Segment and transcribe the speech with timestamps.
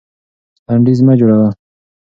[0.67, 1.47] لنډيز مه جوړوه.